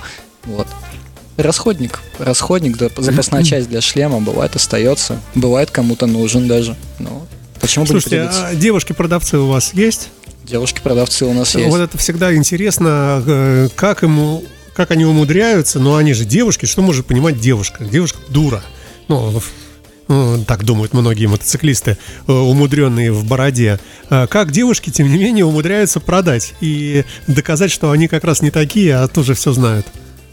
[0.45, 0.67] Вот.
[1.37, 1.99] Расходник.
[2.17, 6.75] Расходник, запасная часть для шлема бывает остается, бывает кому-то нужен даже.
[6.99, 7.25] Ну,
[7.59, 8.47] почему бы Слушайте, не поделиться?
[8.47, 10.09] а девушки-продавцы у вас есть?
[10.45, 11.67] Девушки-продавцы у нас есть.
[11.69, 14.43] Вот это всегда интересно, э, как ему,
[14.75, 17.85] как они умудряются, но они же девушки, что может понимать девушка?
[17.85, 18.61] Девушка дура.
[19.07, 19.41] Ну,
[20.07, 23.79] ну, так думают многие мотоциклисты, э, умудренные в бороде.
[24.09, 28.51] А Как девушки, тем не менее, умудряются продать и доказать, что они как раз не
[28.51, 29.87] такие, а тоже все знают.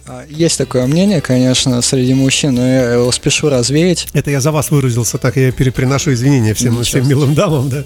[0.07, 4.09] А, Есть такое мнение, конечно, среди мужчин, но я его спешу развеять.
[4.13, 7.85] Это я за вас выразился, так я переприношу извинения всем, Ничего всем милым дамам, да.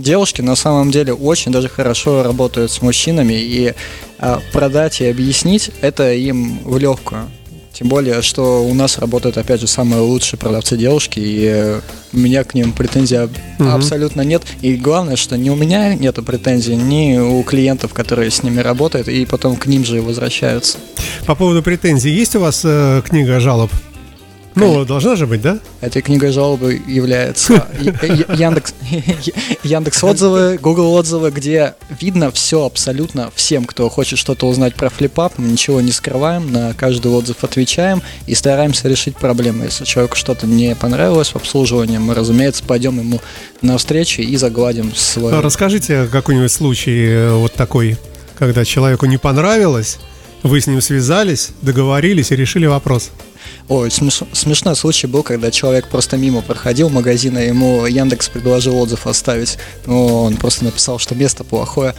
[0.00, 3.74] Девушки на самом деле очень даже хорошо работают с мужчинами, и
[4.18, 7.30] а, продать и объяснить это им в легкую.
[7.72, 11.80] Тем более, что у нас работают, опять же, самые лучшие продавцы девушки, и э,
[12.12, 13.74] у меня к ним претензий Мгм.
[13.74, 14.42] абсолютно нет.
[14.60, 19.08] И главное, что ни у меня нету претензий, ни у клиентов, которые с ними работают,
[19.08, 20.78] и потом к ним же возвращаются.
[21.26, 23.70] По поводу претензий, есть у вас э, книга жалоб?
[24.54, 25.58] Ну, должна же быть, да?
[25.80, 28.74] Этой книгой жалобы является Яндекс,
[29.62, 35.34] Яндекс отзывы, Google отзывы, где видно все абсолютно всем, кто хочет что-то узнать про флипап.
[35.36, 39.66] Мы ничего не скрываем, на каждый отзыв отвечаем и стараемся решить проблемы.
[39.66, 43.20] Если человеку что-то не понравилось в обслуживании, мы, разумеется, пойдем ему
[43.62, 45.32] навстречу и загладим свой...
[45.32, 47.96] А Расскажите какой-нибудь случай э, вот такой,
[48.38, 49.98] когда человеку не понравилось,
[50.42, 53.10] вы с ним связались, договорились и решили вопрос.
[53.70, 59.06] Ой, смеш- смешной случай был, когда человек просто мимо проходил магазина, ему Яндекс предложил отзыв
[59.06, 61.94] оставить, но он просто написал, что место плохое.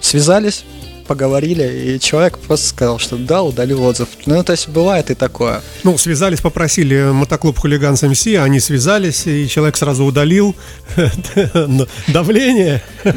[0.00, 0.64] Связались,
[1.06, 4.08] поговорили, и человек просто сказал, что да, удалил отзыв.
[4.26, 5.62] Ну, то есть бывает и такое.
[5.84, 10.56] Ну, связались, попросили мотоклуб хулиган МС, они связались, и человек сразу удалил
[12.08, 12.82] давление.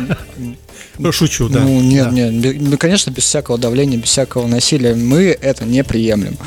[1.00, 1.60] Ну, шучу, да.
[1.60, 2.12] ну, нет, Да.
[2.12, 4.96] нет, ну, конечно, без всякого давления, без всякого насилия.
[4.96, 6.38] Мы это не приемлем.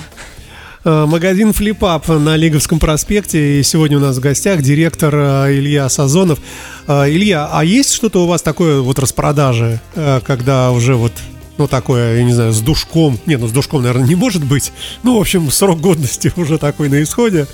[0.82, 3.60] Э, Магазин Флипап на Лиговском проспекте.
[3.60, 6.38] И сегодня у нас в гостях директор э, Илья Сазонов.
[6.86, 9.80] Э, Илья, а есть что-то у вас такое вот распродажи,
[10.24, 11.12] когда уже вот
[11.58, 13.18] ну, такое, я не знаю, с душком.
[13.26, 14.72] Не, ну, с душком, наверное, не может быть.
[15.02, 17.46] Ну, в общем, срок годности уже такой на исходе.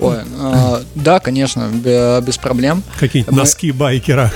[0.00, 2.82] Ой, а, да, конечно, бе- без проблем.
[2.98, 4.32] Какие-нибудь Мы- носки байкера.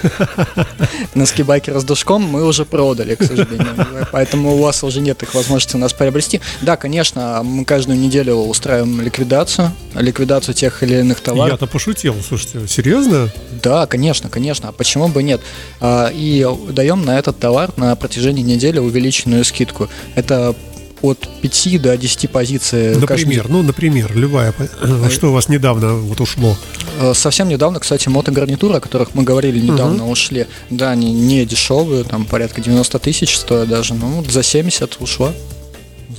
[1.14, 4.06] Носки байкера с душком мы уже продали, к сожалению.
[4.12, 6.40] Поэтому у вас уже нет их возможности у нас приобрести.
[6.62, 11.52] Да, конечно, мы каждую неделю устраиваем ликвидацию, ликвидацию тех или иных товаров.
[11.54, 13.28] Я-то пошутил, слушайте, серьезно?
[13.62, 14.68] Да, конечно, конечно.
[14.68, 15.40] А почему бы нет?
[15.80, 19.88] А, И даем на этот товар на протяжении недели увеличенную скидку.
[20.14, 20.54] Это
[21.02, 22.94] от 5 до 10 позиций.
[22.94, 24.52] каждый Например, ну, например, любая.
[24.58, 26.56] э, Что у вас недавно вот ушло?
[27.00, 30.46] Э, Совсем недавно, кстати, мотогарнитуры, о которых мы говорили недавно, ушли.
[30.70, 33.94] Да, они не дешевые, там порядка 90 тысяч стоят даже.
[33.94, 35.32] Ну, за 70 ушла.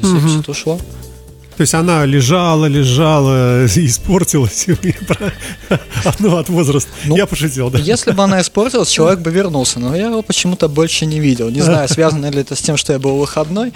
[0.01, 0.77] За 70 ушла.
[1.57, 4.65] То есть она лежала, лежала, испортилась.
[6.19, 6.89] Ну, от возраста.
[7.05, 7.79] Ну, Я пошутил, да.
[7.79, 9.79] Если бы она испортилась, человек бы вернулся.
[9.79, 11.49] Но я его почему-то больше не видел.
[11.49, 13.73] Не знаю, связано ли это с тем, что я был выходной.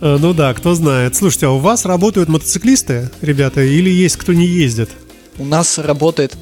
[0.00, 1.16] Э, Ну да, кто знает.
[1.16, 4.90] Слушайте, а у вас работают мотоциклисты, ребята, или есть кто не ездит?
[5.38, 6.36] У нас работает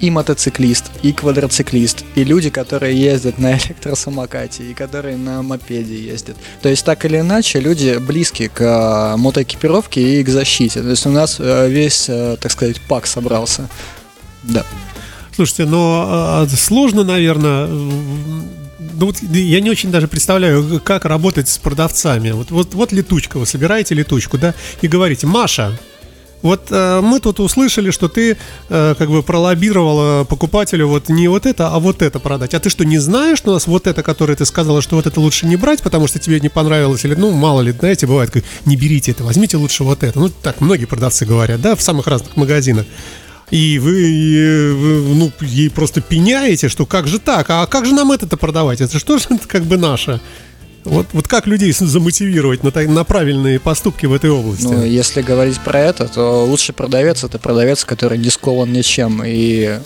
[0.00, 6.36] и мотоциклист, и квадроциклист, и люди, которые ездят на электросамокате, и которые на мопеде ездят.
[6.60, 10.82] То есть, так или иначе, люди близки к э, мотоэкипировке и к защите.
[10.82, 12.06] То есть, у нас э, весь,
[12.40, 13.68] так сказать, пак собрался.
[14.42, 14.64] Да.
[15.34, 17.68] Слушайте, но сложно, наверное,
[18.94, 22.30] ну вот я не очень даже представляю, как работать с продавцами.
[22.30, 25.78] Вот, вот, вот летучка, вы собираете летучку, да, и говорите, Маша,
[26.42, 28.36] вот э, мы тут услышали, что ты
[28.68, 32.54] э, как бы пролоббировала покупателю вот не вот это, а вот это продать.
[32.54, 35.06] А ты что, не знаешь, что у нас вот это, которое ты сказала, что вот
[35.06, 37.04] это лучше не брать, потому что тебе не понравилось?
[37.04, 40.18] Или, ну, мало ли, знаете, бывает, как, не берите это, возьмите лучше вот это.
[40.18, 42.86] Ну, так многие продавцы говорят, да, в самых разных магазинах.
[43.52, 48.10] И вы, вы ну, ей просто пеняете, что как же так, а как же нам
[48.10, 48.80] это-то продавать?
[48.80, 50.22] Это что же это как бы наше?
[50.84, 54.64] Вот, вот как людей замотивировать на, на правильные поступки в этой области?
[54.64, 59.22] Ну, если говорить про это, то лучший продавец это продавец, который не скован ничем.
[59.22, 59.78] И,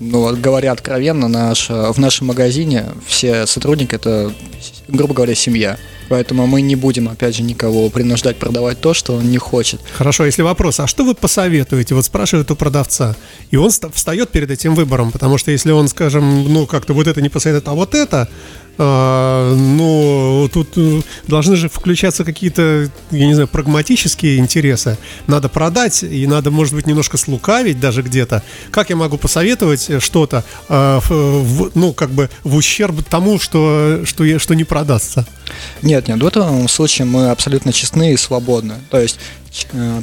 [0.00, 4.32] ну, вот, говоря откровенно, наш, в нашем магазине все сотрудники это,
[4.88, 5.76] грубо говоря, семья.
[6.08, 9.80] Поэтому мы не будем, опять же, никого принуждать продавать то, что он не хочет.
[9.92, 11.94] Хорошо, если вопрос, а что вы посоветуете?
[11.94, 13.16] Вот спрашивают у продавца,
[13.50, 17.20] и он встает перед этим выбором, потому что если он, скажем, ну как-то вот это
[17.22, 18.28] не посоветует, а вот это,
[18.76, 24.98] а, ну, тут э, должны же включаться какие-то, я не знаю, прагматические интересы.
[25.26, 28.42] Надо продать, и надо, может быть, немножко слукавить даже где-то.
[28.70, 31.00] Как я могу посоветовать что-то, э,
[31.74, 35.26] ну, как бы в ущерб тому, что, что, что не продастся?
[35.82, 38.74] Нет, нет, в этом случае мы абсолютно честны и свободны.
[38.90, 39.43] То есть Э,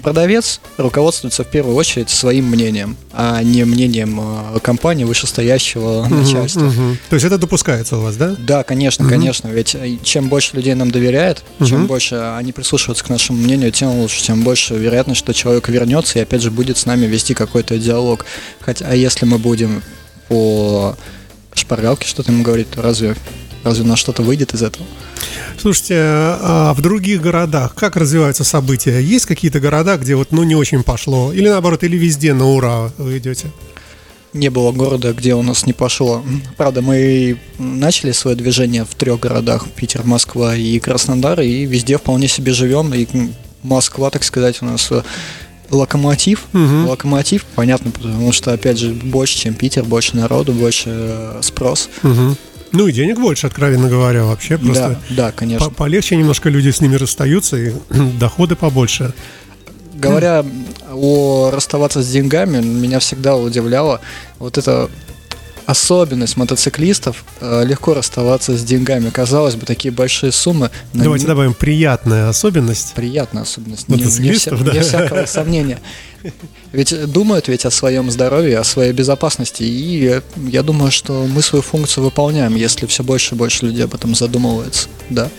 [0.01, 6.67] продавец руководствуется в первую очередь своим мнением, а не мнением э, компании вышестоящего угу, начальства.
[6.67, 6.97] Угу.
[7.09, 8.35] То есть это допускается у вас, да?
[8.37, 9.13] Да, конечно, угу.
[9.13, 9.47] конечно.
[9.49, 11.65] Ведь э, чем больше людей нам доверяет, угу.
[11.65, 16.19] чем больше они прислушиваются к нашему мнению, тем лучше, тем больше вероятность, что человек вернется
[16.19, 18.25] и опять же будет с нами вести какой-то диалог.
[18.61, 19.83] Хотя, а если мы будем
[20.27, 20.95] по
[21.53, 23.15] шпаргалке что-то ему говорить, то разве
[23.63, 24.85] Разве у нас что-то выйдет из этого?
[25.59, 28.99] Слушайте, а в других городах как развиваются события?
[28.99, 31.31] Есть какие-то города, где вот ну не очень пошло?
[31.31, 33.51] Или наоборот, или везде на ура вы идете?
[34.33, 36.23] Не было города, где у нас не пошло.
[36.55, 42.29] Правда, мы начали свое движение в трех городах: Питер, Москва и Краснодар, и везде вполне
[42.29, 42.93] себе живем.
[42.93, 43.07] И
[43.61, 45.03] Москва, так сказать, у нас э,
[45.69, 46.45] локомотив.
[46.53, 46.89] Угу.
[46.89, 51.89] Локомотив, понятно, потому что, опять же, больше, чем Питер, больше народу, больше э, спрос.
[52.01, 52.37] Угу.
[52.71, 54.99] Ну и денег больше, откровенно говоря, вообще просто.
[55.09, 55.67] Да, да конечно.
[55.67, 57.73] По полегче немножко люди с ними расстаются и
[58.19, 59.13] доходы побольше.
[59.93, 60.45] Говоря
[60.91, 64.01] о расставаться с деньгами, меня всегда удивляло
[64.39, 64.89] вот это
[65.71, 69.09] особенность мотоциклистов э, легко расставаться с деньгами.
[69.09, 70.69] Казалось бы, такие большие суммы.
[70.93, 71.27] Давайте не...
[71.27, 72.93] добавим приятная особенность.
[72.93, 73.87] Приятная особенность.
[73.87, 74.77] Мотоциклистов, не, не, вся, да.
[74.77, 75.79] не всякого сомнения.
[76.71, 79.63] Ведь думают ведь о своем здоровье, о своей безопасности.
[79.63, 83.95] И я думаю, что мы свою функцию выполняем, если все больше и больше людей об
[83.95, 84.87] этом задумывается.
[85.09, 85.29] Да.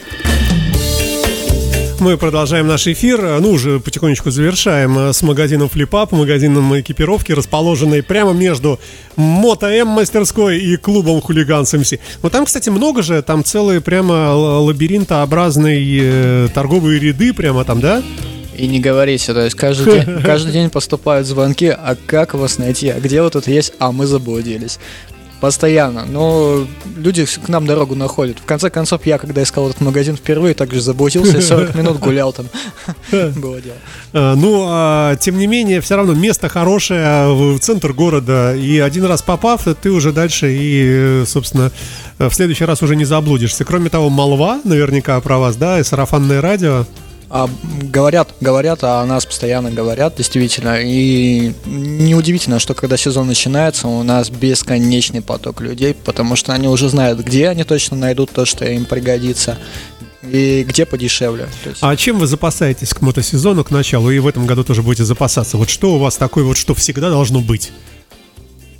[2.03, 8.03] Мы продолжаем наш эфир, ну уже потихонечку завершаем э, с магазином Flipup, магазином экипировки, расположенной
[8.03, 8.81] прямо между
[9.15, 11.93] Мото М мастерской и клубом Хулиган МС.
[12.21, 18.03] Вот там, кстати, много же, там целые прямо лабиринтообразные э, торговые ряды прямо там, да?
[18.57, 22.89] И не говорите, то есть каждый день, каждый день поступают звонки, а как вас найти,
[22.89, 24.81] а где вы тут есть, а мы заблудились
[25.43, 26.05] постоянно.
[26.05, 26.65] Но
[26.97, 28.39] люди к нам дорогу находят.
[28.39, 32.33] В конце концов, я, когда искал этот магазин впервые, также заблудился и 40 минут гулял
[32.33, 32.47] там.
[33.11, 33.77] Было дело.
[34.13, 38.55] А, ну, а, тем не менее, все равно место хорошее, в центр города.
[38.55, 41.73] И один раз попав, ты уже дальше и, собственно,
[42.19, 43.65] в следующий раз уже не заблудишься.
[43.65, 46.87] Кроме того, молва наверняка про вас, да, и сарафанное радио.
[47.35, 47.49] А,
[47.81, 50.83] говорят, говорят, а о нас постоянно говорят, действительно.
[50.83, 56.91] И неудивительно, что когда сезон начинается, у нас бесконечный поток людей, потому что они уже
[56.91, 59.57] знают, где они точно найдут то, что им пригодится
[60.23, 61.49] и где подешевле.
[61.65, 61.79] Есть...
[61.81, 65.57] А чем вы запасаетесь к мотосезону, к началу, и в этом году тоже будете запасаться?
[65.57, 67.73] Вот что у вас такое вот, что всегда должно быть?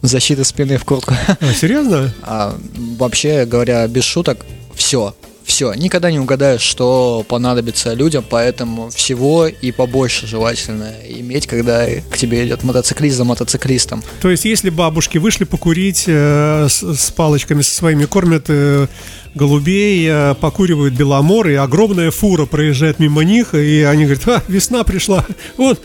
[0.03, 1.15] Защита спины в куртку.
[1.27, 2.13] А, серьезно?
[2.21, 2.55] А,
[2.99, 9.73] вообще говоря, без шуток, все все, никогда не угадаешь, что понадобится людям, поэтому всего и
[9.73, 14.03] побольше желательно иметь, когда к тебе идет мотоциклист за мотоциклистом.
[14.21, 18.87] То есть, если бабушки вышли покурить э, с, с палочками со своими, кормят э,
[19.35, 24.85] голубей, э, покуривают беломор, и огромная фура проезжает мимо них, и они говорят, а, весна
[24.85, 25.25] пришла,
[25.57, 25.81] вот,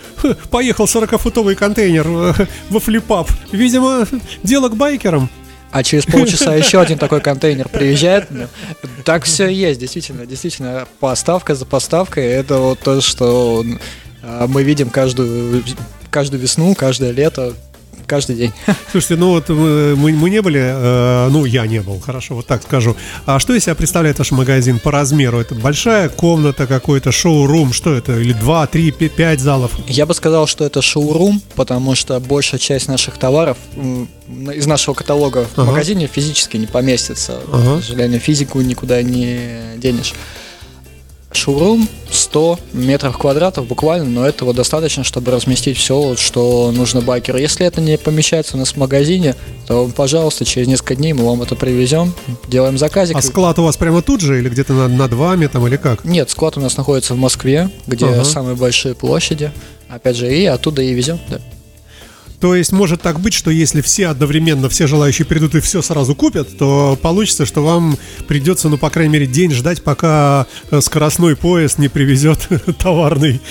[0.49, 3.29] поехал 40-футовый контейнер э, во флипап.
[3.51, 4.07] Видимо,
[4.43, 5.29] дело к байкерам
[5.71, 8.27] а через полчаса еще один такой контейнер приезжает.
[9.03, 13.63] Так все и есть, действительно, действительно, поставка за поставкой, это вот то, что
[14.23, 15.63] а, мы видим каждую,
[16.09, 17.53] каждую весну, каждое лето,
[18.05, 18.53] каждый день.
[18.91, 22.63] Слушайте, ну вот мы, мы не были, э, ну я не был, хорошо, вот так
[22.63, 22.95] скажу.
[23.25, 25.39] А что из себя представляет ваш магазин по размеру?
[25.39, 28.17] Это большая комната, какой-то шоу-рум, что это?
[28.19, 29.71] Или два, три, пять залов?
[29.87, 33.57] Я бы сказал, что это шоу-рум, потому что большая часть наших товаров
[34.53, 35.71] из нашего каталога в ага.
[35.71, 37.39] магазине физически не поместится.
[37.51, 37.79] Ага.
[37.79, 40.13] К сожалению, физику никуда не денешь.
[41.31, 47.37] Шоурум 100 метров квадратов буквально, но этого достаточно, чтобы разместить все, что нужно байкеру.
[47.37, 49.35] Если это не помещается у нас в магазине,
[49.67, 52.13] то, пожалуйста, через несколько дней мы вам это привезем,
[52.47, 53.15] делаем заказик.
[53.17, 56.05] А склад у вас прямо тут же или где-то над, над вами там или как?
[56.05, 58.23] Нет, склад у нас находится в Москве, где ага.
[58.23, 59.51] самые большие площади.
[59.89, 61.39] Опять же, и оттуда и везем, да.
[62.39, 66.13] То есть может так быть, что если все одновременно, все желающие придут и все сразу
[66.13, 71.35] купят, то получится, что вам придется, ну, по крайней мере, день ждать, пока э, скоростной
[71.35, 72.47] поезд не привезет
[72.79, 73.41] товарный.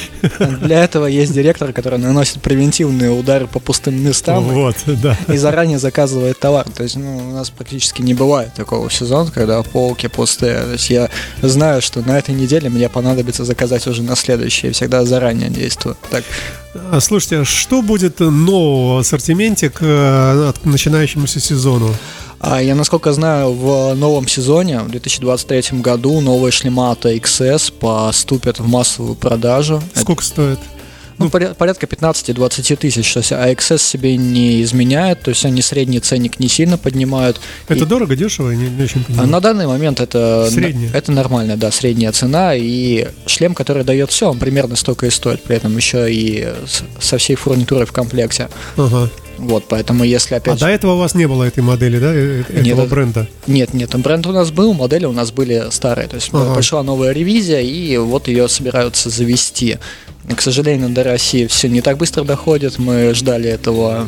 [0.62, 5.18] Для этого есть директор, который наносит превентивные удары по пустым местам вот, да.
[5.28, 6.66] и заранее заказывает товар.
[6.70, 10.62] То есть ну, у нас практически не бывает такого сезона, когда полки пустые.
[10.62, 11.10] То есть я
[11.42, 14.68] знаю, что на этой неделе мне понадобится заказать уже на следующий.
[14.68, 15.96] Я всегда заранее действую.
[16.10, 16.22] Так.
[16.90, 21.94] А, слушайте, а что будет нового в ассортименте к э, начинающемуся сезону?
[22.38, 28.68] А я, насколько знаю, в новом сезоне, в 2023 году, новые шлематы XS поступят в
[28.68, 29.82] массовую продажу.
[29.94, 30.28] Сколько Это...
[30.28, 30.58] стоит?
[31.18, 33.12] Ну, порядка 15-20 тысяч.
[33.12, 37.40] То есть AXS себе не изменяет, то есть они средний ценник не сильно поднимают.
[37.68, 37.86] Это и...
[37.86, 38.50] дорого, дешево?
[38.50, 39.28] Не, не очень понимаю.
[39.28, 40.90] На данный момент это, Средняя.
[40.92, 42.54] это нормальная, да, средняя цена.
[42.54, 45.42] И шлем, который дает все, он примерно столько и стоит.
[45.42, 46.48] При этом еще и
[47.00, 48.48] со всей фурнитурой в комплекте.
[48.76, 49.10] Ага.
[49.38, 50.56] Вот, поэтому если опять...
[50.56, 53.28] А до этого у вас не было этой модели, да, э, этого нет, бренда?
[53.46, 56.08] Нет, нет, бренд у нас был, модели у нас были старые.
[56.08, 56.54] То есть ага.
[56.54, 59.78] пришла новая ревизия, и вот ее собираются завести.
[60.34, 62.78] К сожалению, до России все не так быстро доходит.
[62.78, 64.06] Мы ждали этого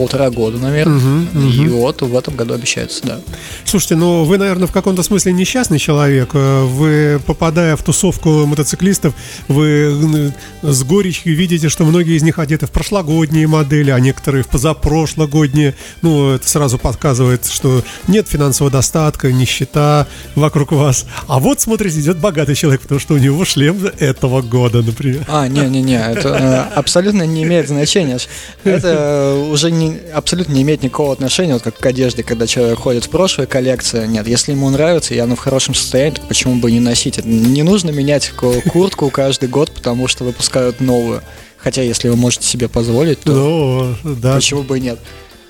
[0.00, 0.96] полтора года, наверное.
[0.96, 1.48] Угу, угу.
[1.50, 3.20] И вот в этом году обещается, да.
[3.66, 6.30] Слушайте, ну вы, наверное, в каком-то смысле несчастный человек.
[6.32, 9.12] Э, вы, попадая в тусовку мотоциклистов,
[9.48, 10.32] вы
[10.62, 15.74] с горечью видите, что многие из них одеты в прошлогодние модели, а некоторые в позапрошлогодние.
[16.00, 21.04] Ну, это сразу подсказывает, что нет финансового достатка, нищета вокруг вас.
[21.28, 25.26] А вот, смотрите, идет богатый человек, потому что у него шлем этого года, например.
[25.28, 28.18] А, не-не-не, это э, абсолютно не имеет значения.
[28.64, 33.04] Это уже не абсолютно не имеет никакого отношения, вот как к одежде, когда человек ходит
[33.04, 34.08] в прошлую коллекцию.
[34.08, 37.18] Нет, если ему нравится, и оно в хорошем состоянии, то почему бы не носить?
[37.18, 41.22] Это не нужно менять куртку каждый год, потому что выпускают новую.
[41.56, 44.36] Хотя, если вы можете себе позволить, то ну, да.
[44.36, 44.98] почему бы и нет?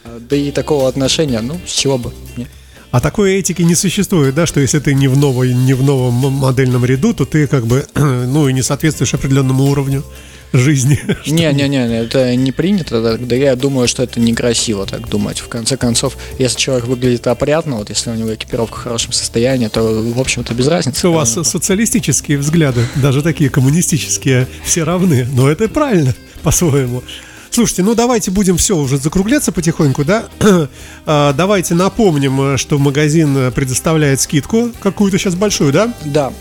[0.05, 2.13] Да и такого отношения, ну, с чего бы?
[2.37, 2.49] Нет.
[2.91, 6.15] А такой этики не существует, да, что если ты не в, новой, не в новом
[6.15, 10.05] модельном ряду, то ты как бы, ну, и не соответствуешь определенному уровню
[10.53, 10.99] жизни.
[11.27, 15.41] Не-не-не, это не принято, да я думаю, что это некрасиво так думать.
[15.41, 19.69] В конце концов, если человек выглядит опрятно, вот если у него экипировка в хорошем состоянии,
[19.69, 21.09] то, в общем-то, без разницы.
[21.09, 27.03] У вас социалистические взгляды, даже такие коммунистические, все равны, но это правильно по-своему.
[27.51, 30.29] Слушайте, ну давайте будем все уже закругляться потихоньку, да?
[31.07, 35.93] а, давайте напомним, что магазин предоставляет скидку какую-то сейчас большую, да?
[36.05, 36.33] Да,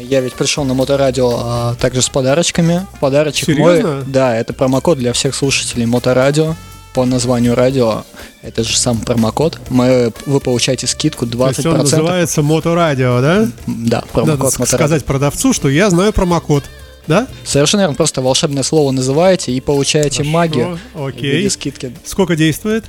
[0.00, 2.86] я ведь пришел на моторадио а, также с подарочками.
[3.00, 3.94] Подарочек Серьезно?
[3.94, 4.04] мой.
[4.06, 6.54] Да, это промокод для всех слушателей моторадио
[6.94, 8.04] по названию радио,
[8.42, 11.38] это же сам промокод, мы, вы получаете скидку 20%.
[11.38, 13.48] То есть он называется Моторадио, да?
[13.66, 14.76] Да, промокод Надо Моторадио.
[14.76, 16.64] сказать продавцу, что я знаю промокод.
[17.06, 17.26] Да?
[17.44, 17.94] Совершенно верно.
[17.94, 21.32] Просто волшебное слово называете и получаете Хорошо, магию окей.
[21.32, 21.92] в виде скидки.
[22.04, 22.84] Сколько действует?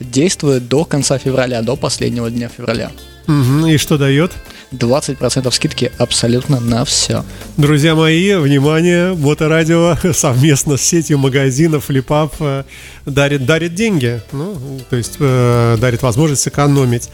[0.00, 2.90] Действует до конца февраля, до последнего дня февраля.
[3.28, 4.32] Угу, и что дает?
[4.72, 7.24] 20% скидки абсолютно на все.
[7.56, 12.64] Друзья мои, внимание, Моторадио совместно с сетью магазинов Flipap э,
[13.06, 14.20] дарит, дарит деньги.
[14.32, 14.56] Ну,
[14.88, 17.10] то есть э, дарит возможность сэкономить.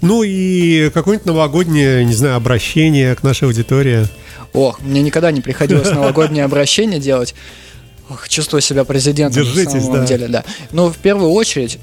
[0.00, 4.06] Ну и какое-нибудь новогоднее, не знаю, обращение к нашей аудитории.
[4.52, 7.34] Ох, мне никогда не приходилось новогоднее обращение делать.
[8.08, 10.06] Ох, чувствую себя президентом Держитесь, на самом да.
[10.06, 10.44] деле, да.
[10.72, 11.78] Но в первую очередь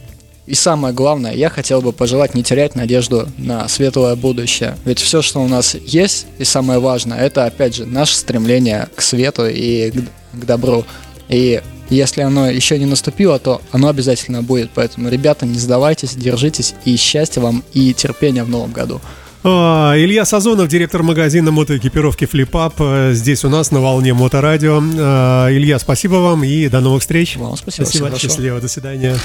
[0.48, 4.78] и самое главное, я хотел бы пожелать не терять надежду на светлое будущее.
[4.86, 9.02] Ведь все, что у нас есть, и самое важное, это опять же наше стремление к
[9.02, 9.96] свету и к,
[10.34, 10.86] к добру.
[11.30, 14.72] И если оно еще не наступило, то оно обязательно будет.
[14.74, 19.02] Поэтому, ребята, не сдавайтесь, держитесь и счастья вам и терпения в новом году.
[19.48, 24.82] А, Илья Сазонов, директор магазина мотоэкипировки FlipUp, э, здесь у нас на волне Моторадио.
[24.98, 27.38] А, Илья, спасибо вам и до новых встреч.
[27.38, 27.86] Вам спасибо.
[27.86, 29.16] Спасибо, счастливо, до свидания.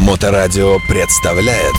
[0.00, 1.76] Моторадио представляет